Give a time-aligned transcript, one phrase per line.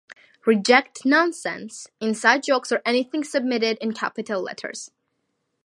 [0.47, 4.89] Reject nonsense, inside jokes or anything submitted in capital letters.